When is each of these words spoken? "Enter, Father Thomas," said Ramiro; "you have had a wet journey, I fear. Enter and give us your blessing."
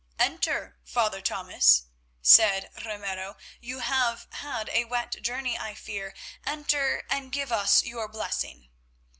"Enter, 0.17 0.79
Father 0.83 1.21
Thomas," 1.21 1.83
said 2.23 2.71
Ramiro; 2.83 3.37
"you 3.59 3.81
have 3.81 4.25
had 4.31 4.67
a 4.69 4.85
wet 4.85 5.17
journey, 5.21 5.59
I 5.59 5.75
fear. 5.75 6.15
Enter 6.43 7.03
and 7.07 7.31
give 7.31 7.51
us 7.51 7.83
your 7.83 8.07
blessing." 8.07 8.71